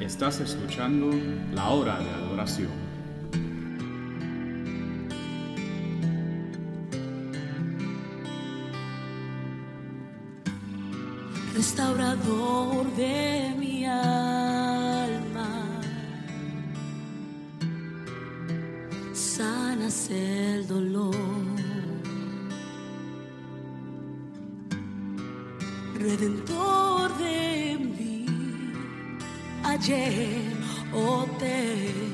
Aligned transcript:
Estás 0.00 0.40
escuchando 0.40 1.10
la 1.52 1.68
hora 1.68 1.98
de 1.98 2.08
adoración. 2.10 2.70
Restaurador 11.54 12.90
de 12.96 13.54
mi 13.58 13.84
alma, 13.84 15.66
sanas 19.12 20.08
el 20.10 20.66
dolor, 20.66 21.14
redentor. 25.98 26.79
calle 29.80 30.42
o 30.92 30.98
oh, 30.98 31.26
te 31.38 32.09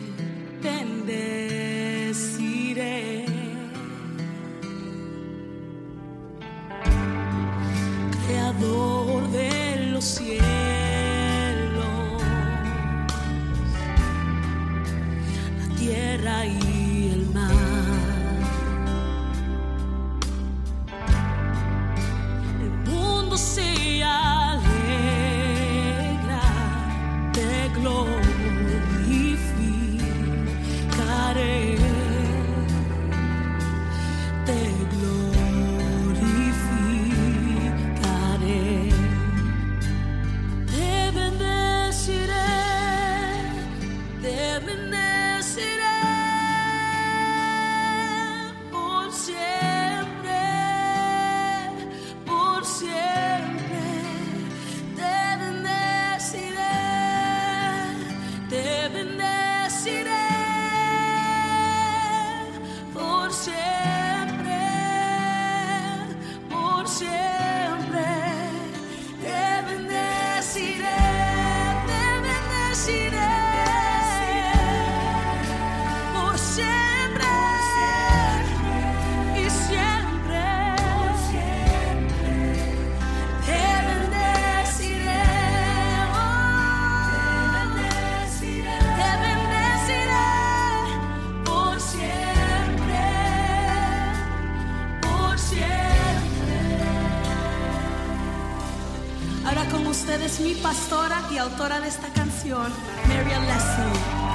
pastora 100.62 101.22
y 101.30 101.38
autora 101.38 101.80
de 101.80 101.88
esta 101.88 102.08
canción, 102.08 102.72
Maria 103.08 103.38
Leslie. 103.40 104.26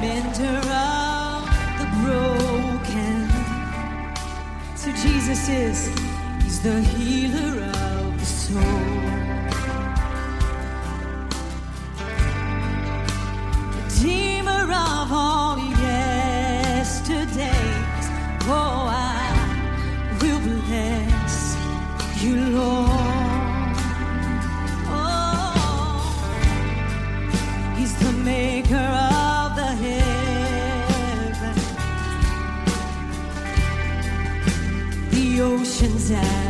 Mender 0.00 0.58
of 0.58 1.48
the 1.78 1.86
broken. 2.02 3.28
So 4.76 4.90
Jesus 4.92 5.48
is, 5.48 5.90
he's 6.42 6.60
the 6.60 6.80
healer 6.82 7.64
of 7.64 8.18
the 8.18 8.26
soul. 8.26 9.13
time. 36.08 36.43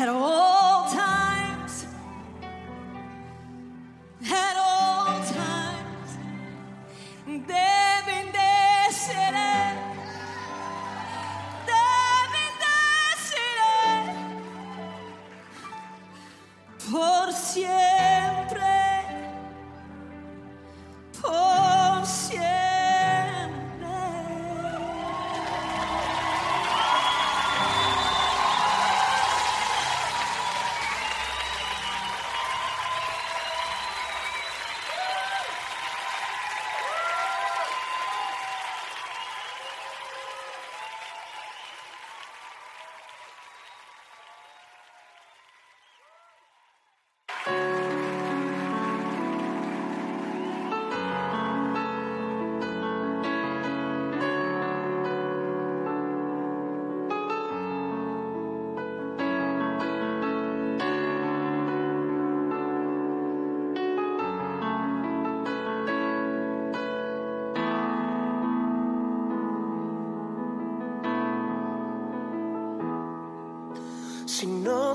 at 0.00 0.08
all. 0.08 0.43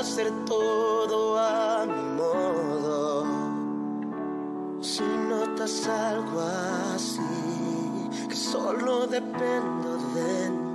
hacer 0.00 0.30
todo 0.44 1.38
a 1.38 1.86
mi 1.86 2.02
modo. 2.20 3.24
Si 4.80 5.02
notas 5.02 5.86
algo 5.86 6.40
así, 6.94 8.08
que 8.28 8.36
solo 8.36 9.06
dependo 9.06 9.96
de 10.14 10.50
mí 10.50 10.65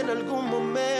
en 0.00 0.08
algún 0.08 0.48
momento, 0.48 0.99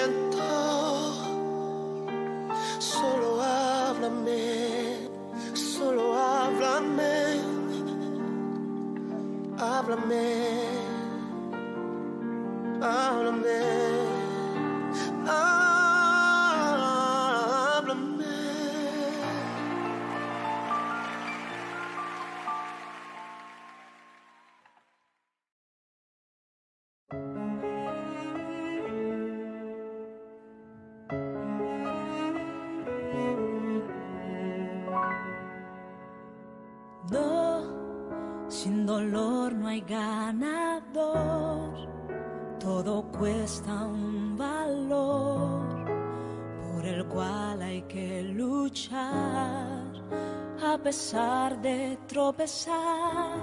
tropezar. 52.10 53.38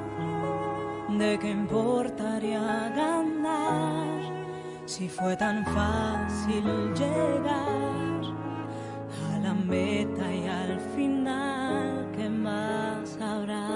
¿De 1.17 1.39
qué 1.39 1.51
importaría 1.51 2.91
ganar 2.95 4.19
si 4.85 5.07
fue 5.07 5.35
tan 5.37 5.65
fácil 5.65 6.65
llegar 6.93 8.21
a 9.33 9.39
la 9.39 9.53
meta 9.53 10.25
y 10.31 10.47
al 10.47 10.79
final? 10.95 12.11
¿Qué 12.15 12.29
más 12.29 13.17
habrá? 13.21 13.69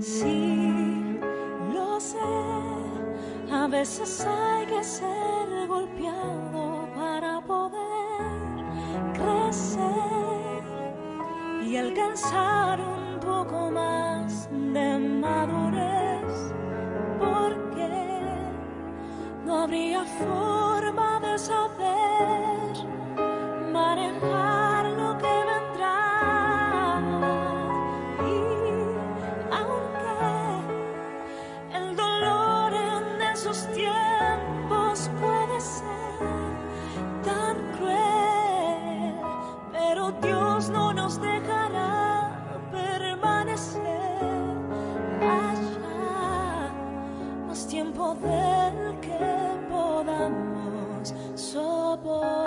Sí, 0.00 1.18
lo 1.74 2.00
sé. 2.00 2.18
A 3.52 3.66
veces 3.66 4.26
hay 4.26 4.66
que 4.66 4.82
ser 4.82 5.68
golpeado 5.68 6.88
para 6.96 7.40
poder 7.42 7.82
crecer 9.12 10.62
y 11.66 11.76
alcanzar 11.76 12.80
un 12.80 12.99
habría 19.70 20.04
forma 20.04 21.20
de 21.20 21.38
saber 21.38 22.74
manejar 23.72 24.84
lo 24.86 25.16
que 25.16 25.44
vendrá. 25.50 27.00
Y 28.18 28.34
aunque 29.60 30.18
el 31.78 31.94
dolor 31.94 32.74
en 32.74 33.22
esos 33.32 33.68
tiempos 33.72 35.08
puede 35.20 35.60
ser 35.60 36.18
tan 37.22 37.56
cruel, 37.76 39.14
pero 39.70 40.10
Dios 40.20 40.68
no 40.70 40.92
nos 40.92 41.20
dejará 41.20 42.32
permanecer 42.72 43.80
allá 45.20 46.72
más 47.46 47.68
tiempo 47.68 48.16
del 48.16 48.98
que 49.00 49.39
Cô 52.02 52.39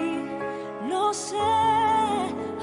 lo 0.89 1.13
sé, 1.13 1.37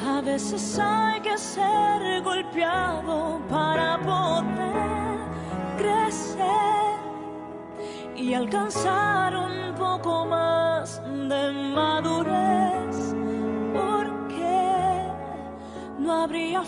a 0.07 0.21
veces 0.21 0.79
hay 0.79 1.21
que 1.21 1.37
ser 1.37 2.21
golpeado 2.23 3.41
para 3.49 3.99
poder 3.99 5.19
crecer 5.77 6.99
y 8.15 8.33
alcanzar 8.33 9.35
un 9.35 9.75
poco 9.75 10.25
más 10.25 10.54
no 16.25 16.27
habría 16.27 16.63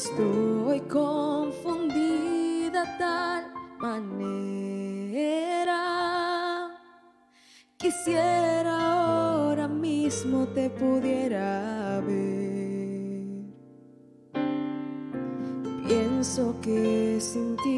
Estoy 0.00 0.78
confundida 0.82 2.84
tal 2.98 3.52
manera. 3.80 5.80
Quisiera 7.76 8.92
ahora 8.92 9.66
mismo 9.66 10.46
te 10.54 10.70
pudiera 10.70 12.00
ver. 12.06 13.42
Pienso 15.88 16.54
que 16.62 17.18
sin 17.20 17.56
ti 17.56 17.77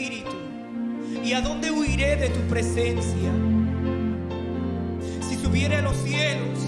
¿Y 1.23 1.33
a 1.33 1.41
dónde 1.41 1.69
huiré 1.69 2.15
de 2.15 2.29
tu 2.29 2.39
presencia? 2.47 3.31
Si 5.21 5.35
subiere 5.35 5.75
a 5.75 5.81
los 5.81 5.95
cielos, 5.97 6.59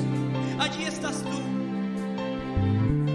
allí 0.59 0.83
estás 0.83 1.23
tú. 1.23 1.41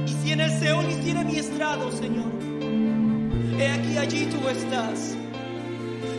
Y 0.05 0.13
si 0.21 0.33
en 0.33 0.41
el 0.41 0.51
Seol 0.59 0.91
hiciera 0.91 1.23
mi 1.23 1.37
estrado, 1.37 1.93
Señor, 1.93 2.33
he 3.57 3.69
aquí 3.69 3.97
allí 3.97 4.27
tú 4.27 4.49
estás. 4.49 5.17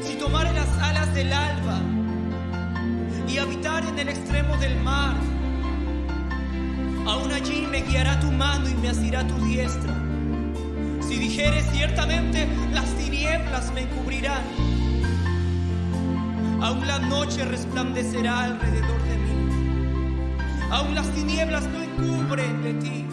Si 0.02 0.16
tomare 0.16 0.54
las 0.54 0.70
alas 0.82 1.14
del 1.14 1.34
alba 1.34 1.82
y 3.28 3.38
habitar 3.38 3.84
en 3.86 4.00
el 4.00 4.08
extremo 4.08 4.56
del 4.58 4.80
mar, 4.80 5.18
aún 7.06 7.32
allí 7.34 7.68
me 7.70 7.82
guiará 7.82 8.20
tu 8.22 8.32
mano 8.32 8.70
y 8.70 8.74
me 8.76 8.88
asirá 8.88 9.28
tu 9.28 9.36
diestra. 9.46 9.96
Si 11.02 11.18
dijere 11.18 11.62
ciertamente, 11.74 12.48
las 12.72 12.86
tinieblas 12.96 13.74
me 13.74 13.82
encubrirán 13.82 14.44
aún 16.62 16.86
la 16.88 17.00
noche 17.00 17.46
resplandecerá 17.46 18.46
alrededor 18.46 19.02
de 19.04 19.18
mí, 19.18 20.36
aún 20.72 20.96
las 20.96 21.10
tinieblas 21.12 21.64
no 21.68 21.82
encubren 21.82 22.64
de 22.64 22.74
ti, 22.76 23.06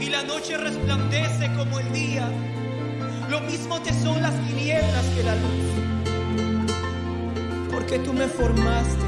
y 0.00 0.10
la 0.10 0.22
noche 0.22 0.56
resplandece 0.56 1.52
como 1.54 1.80
el 1.80 1.92
día, 1.92 2.28
lo 3.30 3.40
mismo 3.40 3.80
te 3.80 3.92
son 3.92 4.20
las 4.22 4.34
tinieblas 4.46 5.04
que 5.14 5.22
la 5.22 5.34
luz, 5.36 5.64
porque 7.70 7.98
tú 8.00 8.12
me 8.12 8.26
formaste, 8.26 9.06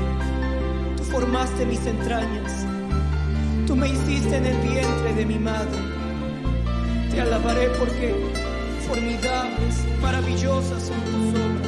tú 0.97 1.05
formaste 1.05 1.67
mis 1.67 1.85
entrañas, 1.87 2.67
tú 3.67 3.77
me 3.77 3.89
hiciste 3.89 4.37
en 4.37 4.47
el 4.47 4.57
vientre 4.59 5.15
de 5.15 5.27
mi 5.27 5.39
madre. 5.39 5.97
Te 7.11 7.21
alabaré 7.21 7.69
porque 7.79 8.15
formidables, 8.87 9.85
maravillosas 10.03 10.83
son 10.83 11.01
tus 11.05 11.41
obras. 11.41 11.66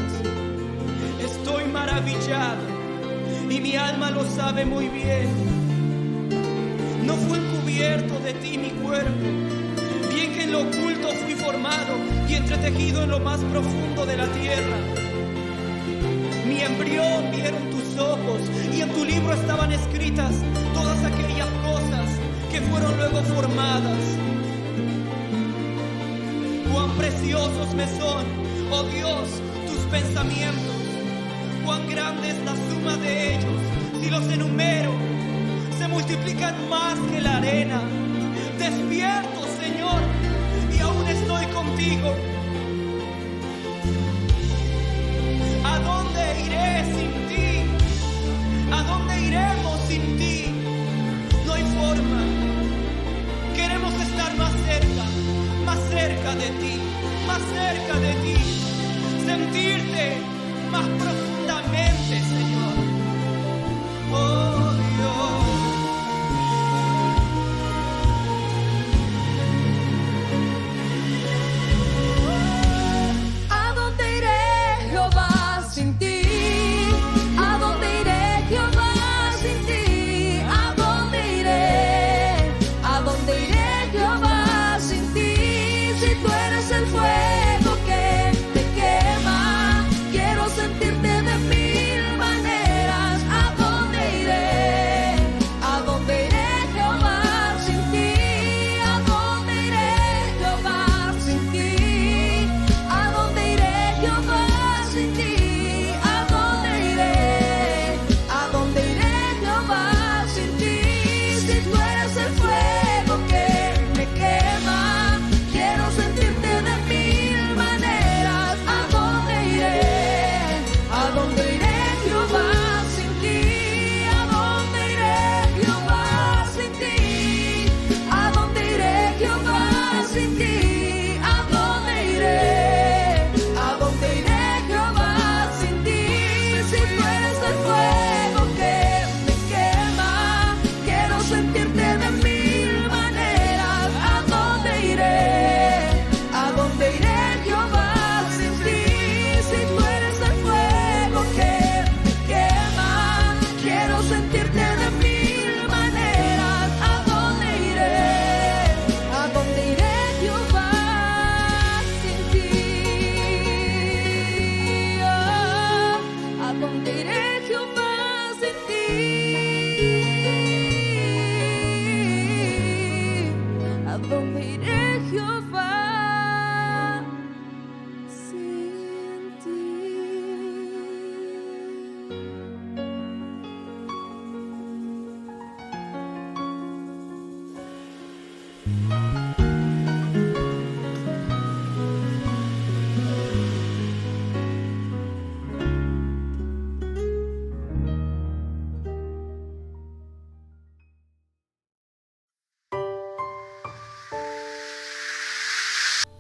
Y 3.51 3.61
mi 3.61 3.75
alma 3.75 4.13
lo 4.13 4.25
sabe 4.25 4.65
muy 4.65 4.89
bien. 4.89 5.27
No 7.05 7.15
fue 7.15 7.39
encubierto 7.39 8.21
de 8.21 8.35
ti 8.35 8.57
mi 8.57 8.71
cuerpo, 8.71 9.27
bien 10.15 10.33
que 10.33 10.45
en 10.45 10.53
lo 10.53 10.61
oculto 10.61 11.09
fui 11.25 11.35
formado 11.35 11.97
y 12.29 12.35
entretejido 12.35 13.03
en 13.03 13.11
lo 13.11 13.19
más 13.19 13.41
profundo 13.41 14.07
de 14.07 14.17
la 14.17 14.27
tierra. 14.29 14.77
Mi 16.47 16.61
embrión 16.61 17.33
vieron 17.33 17.69
tus 17.71 18.01
ojos 18.01 18.43
y 18.73 18.81
en 18.81 18.91
tu 18.91 19.05
libro 19.05 19.33
estaban 19.33 19.73
escritas 19.73 20.33
todas 20.75 21.05
aquellas 21.05 21.49
cosas 21.67 22.07
que 22.53 22.61
fueron 22.61 22.97
luego 22.97 23.23
formadas 23.23 23.99
cuán 26.73 26.91
preciosos 26.93 27.75
me 27.75 27.87
son, 27.99 28.25
oh 28.71 28.85
Dios, 28.85 29.29
tus 29.67 29.81
pensamientos, 29.91 30.78
grande 31.89 32.31
es 32.31 32.39
la 32.45 32.55
suma 32.55 32.97
de 32.97 33.35
ellos, 33.35 33.61
si 34.01 34.11
los 34.11 34.25
enumero, 34.29 34.93
se 35.79 35.89
multiplican 35.89 36.55
más 36.69 36.99
que 37.11 37.21
la 37.21 37.37
arena. 37.39 37.81
Despierto, 38.59 39.41
Señor, 39.61 40.01
y 40.77 40.81
aún 40.81 41.07
estoy 41.09 41.47
contigo. 41.47 42.15
¿A 45.65 45.79
dónde 45.79 46.23
iré 46.47 46.85
sin 46.95 47.11
ti? 47.29 47.49
¿A 48.73 48.83
dónde 48.83 49.21
iremos 49.21 49.81
sin 49.89 50.19
ti? 50.19 50.47
No 51.47 51.53
hay 51.55 51.63
forma. 51.63 52.21
Queremos 53.55 53.95
estar 53.95 54.37
más 54.37 54.53
cerca 54.67 55.29
más 55.69 55.79
cerca 55.91 56.35
de 56.35 56.49
ti, 56.61 56.81
más 57.27 57.43
cerca 57.53 58.01
de 58.01 58.13
ti, 58.23 58.28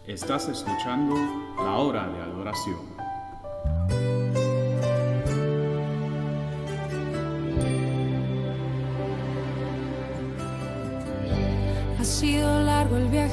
Estás 0.09 0.49
escuchando 0.49 1.15
la 1.63 1.77
hora 1.77 2.09
de 2.09 2.21
adoración. 2.21 2.98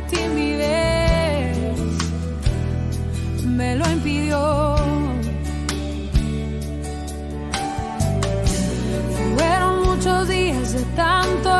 timidez 0.00 1.78
me 3.44 3.76
lo 3.76 3.90
impidió. 3.90 4.76
Fueron 9.36 9.82
muchos 9.84 10.28
días 10.28 10.72
de 10.72 10.82
tanto 10.96 11.55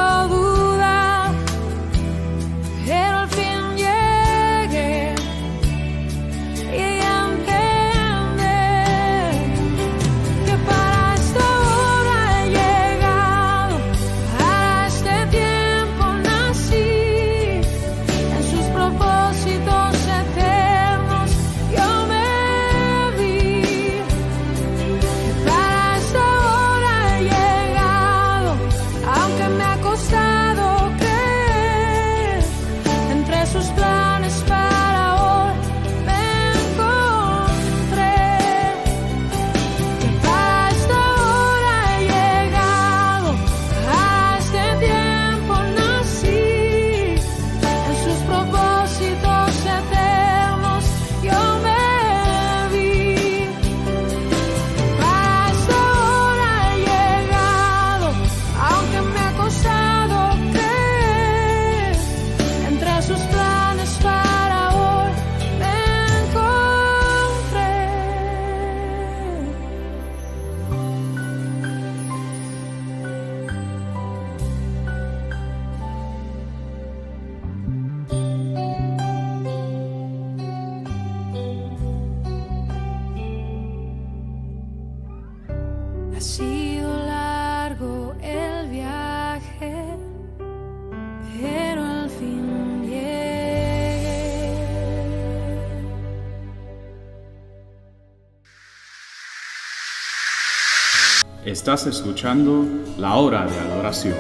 Estás 101.67 101.89
escuchando 101.89 102.65
la 102.97 103.17
hora 103.17 103.45
de 103.45 103.59
adoración. 103.59 104.15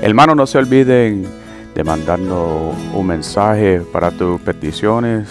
Hermano, 0.00 0.34
no 0.34 0.46
se 0.46 0.56
olviden 0.56 1.26
de 1.74 1.84
mandarnos 1.84 2.74
un 2.94 3.06
mensaje 3.06 3.82
para 3.92 4.10
tus 4.10 4.40
peticiones. 4.40 5.28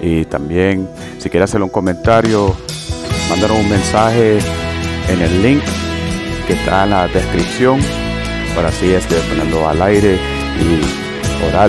Y 0.00 0.24
también, 0.24 0.88
si 1.18 1.28
quieres 1.28 1.50
hacer 1.50 1.60
un 1.60 1.68
comentario, 1.68 2.56
mándanos 3.28 3.58
un 3.58 3.68
mensaje 3.68 4.38
en 5.10 5.20
el 5.20 5.42
link 5.42 5.62
que 6.46 6.54
está 6.54 6.84
en 6.84 6.90
la 6.92 7.08
descripción 7.08 7.78
para 8.54 8.68
así 8.68 8.94
este, 8.94 9.16
ponerlo 9.16 9.68
al 9.68 9.82
aire 9.82 10.14
y 10.14 11.44
orar 11.46 11.68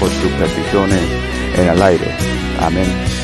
por 0.00 0.08
tus 0.08 0.30
peticiones 0.40 1.02
en 1.58 1.68
el 1.68 1.82
aire. 1.82 2.14
Amén. 2.62 3.17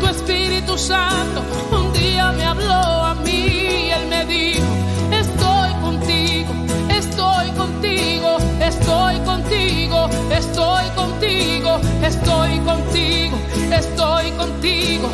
Tu 0.00 0.06
Espíritu 0.06 0.76
Santo, 0.76 1.42
un 1.70 1.92
día 1.92 2.32
me 2.32 2.44
habló 2.44 2.72
a 2.72 3.14
mí 3.14 3.86
y 3.86 3.90
él 3.90 4.06
me 4.08 4.24
dijo, 4.26 4.66
estoy 5.10 5.72
contigo, 5.80 6.52
estoy 6.88 7.50
contigo, 7.50 8.38
estoy 8.60 9.16
contigo, 9.20 10.08
estoy 10.30 10.84
contigo, 10.94 11.80
estoy 12.02 12.58
contigo, 12.60 13.36
estoy 13.70 14.30
contigo. 14.32 15.08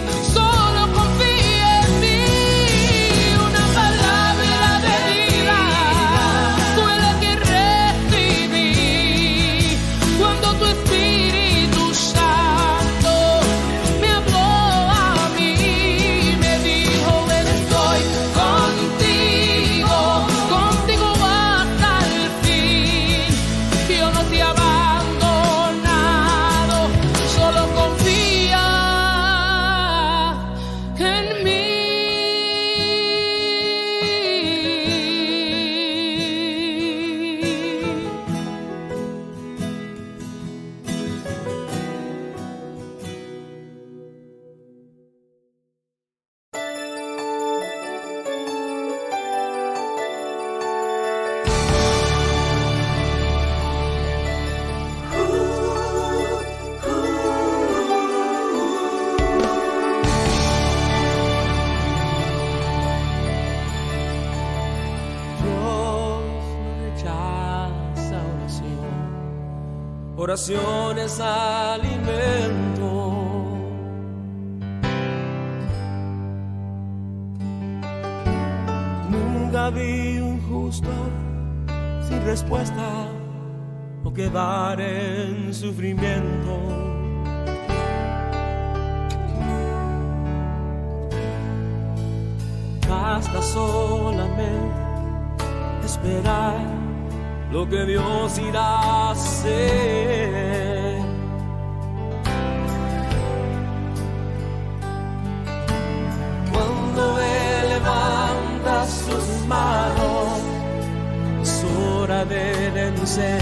Hora 112.21 112.25
de 112.25 112.71
vencer. 112.71 113.41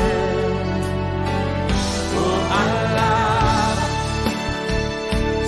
Oh, 2.19 2.41
alaba, 2.63 3.87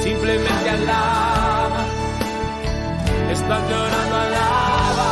simplemente 0.03 0.71
alaba. 0.71 1.85
Están 3.33 3.63
llorando, 3.69 4.17
alaba 4.17 5.11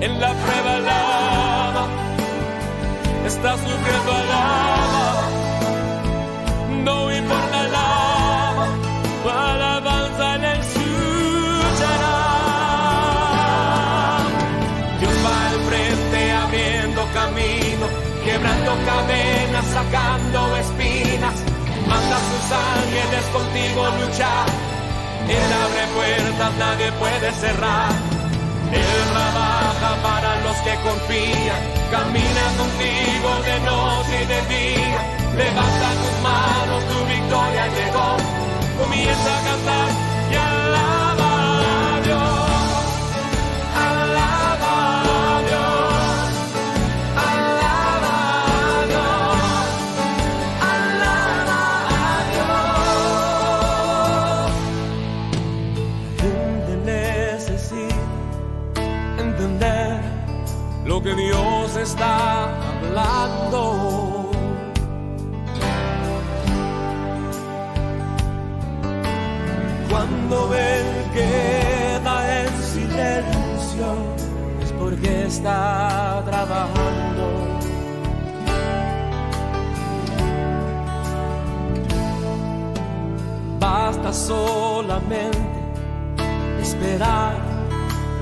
en 0.00 0.20
la 0.20 0.32
prueba 0.34 0.74
alaba, 0.76 1.86
está 3.26 3.52
sufriendo 3.52 4.12
alaba, 4.12 4.71
cadenas, 19.02 19.64
sacando 19.66 20.56
espinas, 20.56 21.34
manda 21.88 22.16
a 22.16 22.24
sus 22.28 22.46
ángeles 22.52 23.24
contigo 23.32 23.86
luchar. 24.00 24.46
Él 25.28 25.52
abre 25.64 25.84
puertas, 25.94 26.52
nadie 26.58 26.92
puede 26.92 27.32
cerrar. 27.32 27.92
Él 28.72 29.02
trabaja 29.12 30.02
para 30.02 30.40
los 30.40 30.56
que 30.64 30.74
confían, 30.86 31.62
camina 31.90 32.44
contigo 32.58 33.30
de 33.44 33.60
noche 33.60 34.22
y 34.22 34.26
de 34.26 34.40
día. 34.54 35.00
Levanta 35.36 35.88
tus 36.00 36.16
manos, 36.22 36.84
tu 36.88 36.98
victoria 37.06 37.66
llegó. 37.68 38.16
Comienza 38.78 39.38
a 39.38 39.42
cantar 39.44 40.11
está 61.92 62.44
hablando. 62.70 64.30
Cuando 69.90 70.54
Él 70.54 70.86
queda 71.12 72.14
en 72.40 72.52
silencio 72.74 73.88
es 74.62 74.72
porque 74.72 75.26
está 75.26 76.22
trabajando. 76.24 77.26
Basta 83.60 84.12
solamente 84.12 85.38
esperar 86.62 87.34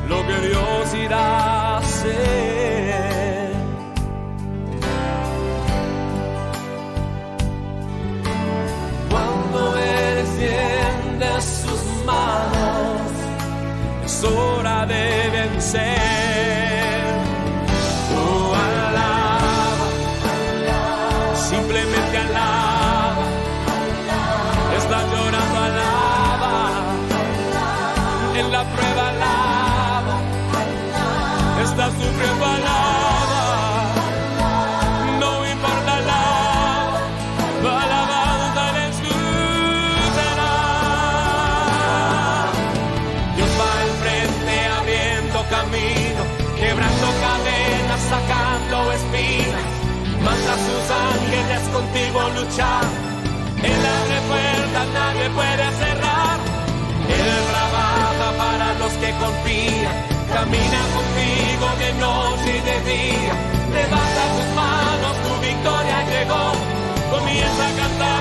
lo 0.09 0.19
que 0.27 0.37
Dios 0.49 0.95
irá 1.05 1.27
a 1.27 1.79
hacer. 1.79 2.50
Luchar. 52.39 52.85
Él 53.63 53.81
abre 53.97 54.19
puertas, 54.31 54.87
nadie 54.95 55.31
puede 55.31 55.67
cerrar. 55.83 56.39
Él 57.09 57.33
trabaja 57.53 58.29
para 58.43 58.75
los 58.79 58.93
que 59.01 59.11
confían. 59.23 59.97
Camina 60.33 60.81
contigo 60.97 61.67
de 61.83 61.91
noche 62.05 62.51
y 62.59 62.63
de 62.71 62.77
día. 62.91 63.35
Levanta 63.75 64.23
tus 64.35 64.49
manos, 64.61 65.15
tu 65.25 65.33
victoria 65.49 65.99
llegó. 66.13 66.47
Comienza 67.11 67.63
a 67.67 67.73
cantar 67.81 68.20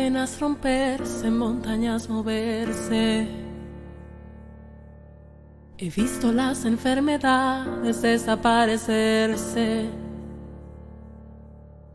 cadenas 0.00 0.40
romperse, 0.40 1.30
montañas 1.30 2.08
moverse. 2.08 3.28
He 5.76 5.90
visto 5.90 6.32
las 6.32 6.64
enfermedades 6.64 8.00
desaparecerse. 8.00 9.90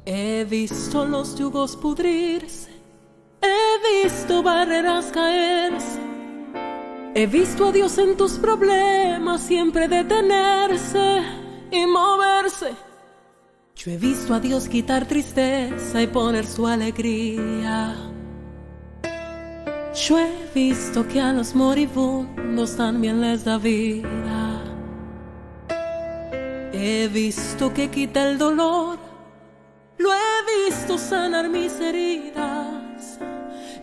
He 0.05 0.45
visto 0.45 1.03
los 1.05 1.35
yugos 1.35 1.75
pudrirse. 1.75 2.69
He 3.41 4.03
visto 4.03 4.43
barreras 4.43 5.05
caerse. 5.11 5.99
He 7.15 7.25
visto 7.25 7.69
a 7.69 7.71
Dios 7.71 7.97
en 7.97 8.15
tus 8.15 8.33
problemas 8.33 9.41
siempre 9.41 9.87
detenerse 9.87 11.23
y 11.71 11.87
moverse. 11.87 12.84
Yo 13.75 13.91
he 13.91 13.97
visto 13.97 14.33
a 14.33 14.39
Dios 14.39 14.69
quitar 14.69 15.05
tristeza 15.05 16.01
y 16.01 16.07
poner 16.07 16.47
su 16.47 16.65
alegría. 16.65 17.93
Yo 19.93 20.17
he 20.17 20.49
visto 20.53 21.05
que 21.07 21.19
a 21.19 21.33
los 21.33 21.53
moribundos 21.53 22.77
también 22.77 23.19
les 23.19 23.43
da 23.43 23.57
vida. 23.57 24.63
He 26.71 27.09
visto 27.09 27.73
que 27.73 27.89
quita 27.89 28.29
el 28.29 28.37
dolor. 28.37 28.97
Lo 29.97 30.09
he 30.13 30.67
visto 30.67 30.97
sanar 30.97 31.49
mis 31.49 31.73
heridas. 31.79 33.19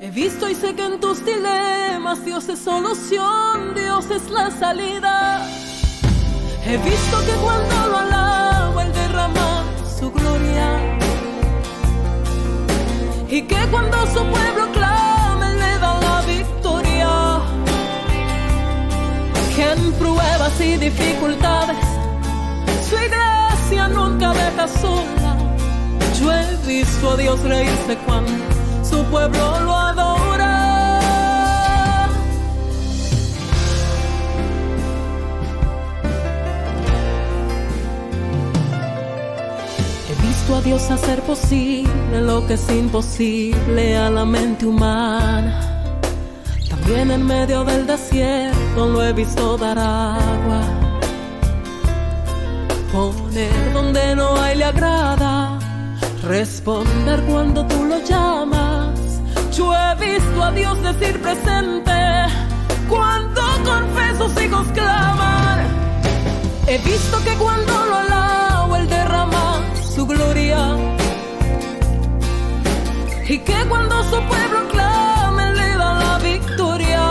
He 0.00 0.10
visto 0.10 0.48
y 0.48 0.54
sé 0.54 0.74
que 0.74 0.84
en 0.84 1.00
tus 1.00 1.24
dilemas 1.24 2.24
Dios 2.24 2.48
es 2.48 2.58
solución, 2.58 3.74
Dios 3.74 4.10
es 4.10 4.30
la 4.30 4.50
salida. 4.50 5.46
He 6.64 6.76
visto 6.78 7.18
que 7.26 7.32
cuando 7.42 7.86
lo 7.88 8.02
derrama 8.10 8.41
su 10.02 10.10
gloria. 10.10 10.68
Y 13.28 13.42
que 13.42 13.60
cuando 13.70 13.98
su 14.14 14.22
pueblo 14.34 14.64
clama 14.72 15.44
Él 15.50 15.58
le 15.64 15.78
da 15.84 15.92
la 16.08 16.18
victoria. 16.36 17.10
Que 19.54 19.64
en 19.72 19.92
pruebas 19.92 20.60
y 20.60 20.76
dificultades 20.88 21.86
su 22.88 22.96
iglesia 23.08 23.82
nunca 23.88 24.32
deja 24.42 24.66
sola. 24.82 25.30
Yo 26.18 26.32
he 26.32 26.46
visto 26.66 27.10
a 27.12 27.16
Dios 27.16 27.40
reírse 27.42 27.96
cuando 28.06 28.32
su 28.82 28.98
pueblo 29.04 29.60
lo 29.60 29.72
adora. 29.72 29.91
A 40.54 40.60
Dios 40.60 40.90
hacer 40.90 41.22
posible 41.22 42.20
lo 42.20 42.46
que 42.46 42.54
es 42.54 42.70
imposible 42.70 43.96
a 43.96 44.10
la 44.10 44.24
mente 44.24 44.66
humana. 44.66 46.00
También 46.68 47.10
en 47.10 47.26
medio 47.26 47.64
del 47.64 47.86
desierto 47.86 48.86
lo 48.86 49.02
he 49.02 49.12
visto 49.12 49.56
dar 49.56 49.78
agua. 49.78 50.62
Poner 52.92 53.72
donde 53.72 54.14
no 54.16 54.36
hay 54.40 54.56
le 54.56 54.64
agrada. 54.64 55.58
Responder 56.22 57.20
cuando 57.22 57.64
tú 57.66 57.84
lo 57.84 57.98
llamas. 58.04 59.20
Yo 59.56 59.72
he 59.74 59.94
visto 59.94 60.42
a 60.42 60.50
Dios 60.52 60.82
decir 60.82 61.20
presente 61.20 61.92
cuando 62.88 63.40
con 63.64 63.88
fe 63.94 64.16
sus 64.18 64.42
hijos 64.42 64.66
claman. 64.74 65.66
He 66.66 66.78
visto 66.78 67.22
que 67.24 67.34
cuando 67.34 67.72
lo 67.86 68.02
derrama 68.02 68.51
su 69.94 70.06
gloria. 70.06 70.76
Y 73.28 73.38
que 73.38 73.58
cuando 73.68 74.02
su 74.04 74.18
pueblo 74.32 74.68
clama 74.70 75.48
Él 75.48 75.56
le 75.56 75.70
da 75.82 75.90
la 76.04 76.18
victoria. 76.18 77.04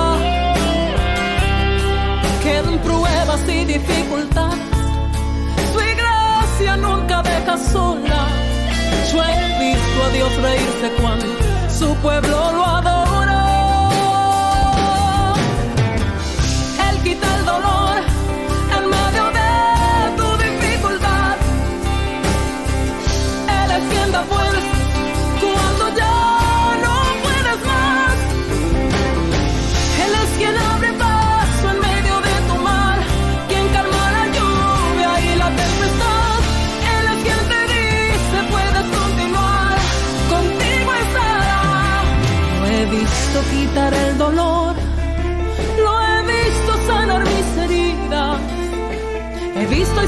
Que 2.44 2.58
en 2.58 2.80
pruebas 2.80 3.42
y 3.48 3.66
dificultades 3.66 4.60
su 5.74 5.80
iglesia 5.94 6.78
nunca 6.78 7.22
deja 7.22 7.58
sola. 7.58 8.22
Yo 9.12 9.24
he 9.24 9.36
visto 9.64 9.98
a 10.06 10.10
Dios 10.16 10.32
reírse 10.42 10.88
cuando 11.02 11.26
su 11.80 11.96
pueblo 12.02 12.52
lo 12.52 12.66
adora. 12.66 12.91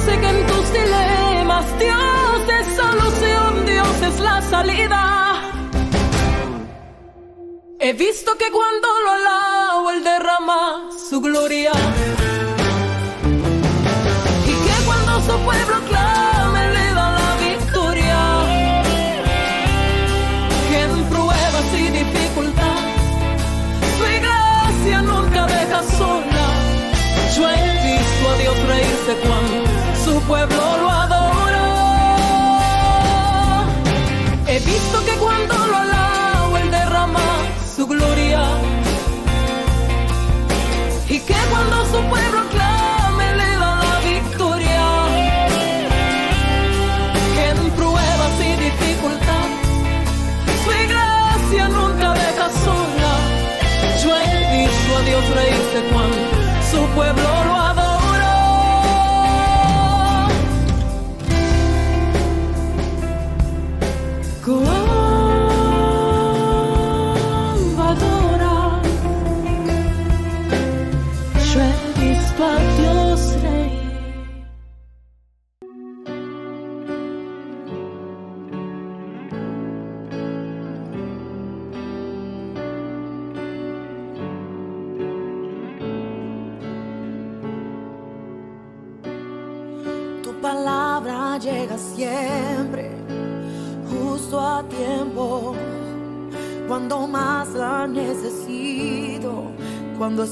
Que 0.06 0.30
en 0.30 0.45
tus 0.47 0.74
dilemas 0.74 1.66
Dios 1.80 2.41
es 2.60 2.76
solución, 2.76 3.66
Dios 3.66 4.01
es 4.01 4.20
la 4.20 4.41
salida. 4.41 5.41
He 7.80 7.93
visto 7.93 8.38
que 8.38 8.51
cuando 8.51 8.88
lo 9.06 9.12
alabo 9.12 9.91
Él 9.91 10.04
derrama 10.04 10.89
su 11.10 11.22
gloria. 11.22 11.72
Y 14.45 14.54
que 14.66 14.86
cuando 14.86 15.22
su 15.22 15.39
pueblo 15.45 15.76
clama 15.88 16.66
Él 16.66 16.74
le 16.74 16.93
da 16.93 17.12
la 17.12 17.36
victoria. 17.47 18.20
Que 20.70 20.82
en 20.82 21.04
pruebas 21.06 21.68
y 21.78 21.88
dificultades 21.89 23.01
su 23.97 24.04
iglesia 24.04 25.01
nunca 25.01 25.45
deja 25.47 25.82
sola. 25.97 26.45
Yo 27.36 27.49
he 27.49 27.64
visto 27.88 28.30
a 28.30 28.38
Dios 28.38 28.58
reírse 28.68 29.16
cuando 29.26 29.72
su 30.14 30.22
pueblo 30.28 30.78
lo 30.78 30.89
adora. 30.89 31.12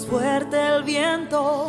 Fuerte 0.05 0.57
el 0.57 0.83
viento, 0.83 1.67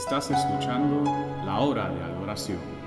Estás 0.00 0.30
escuchando 0.30 1.04
la 1.44 1.60
hora 1.60 1.90
de 1.90 2.02
adoración. 2.02 2.79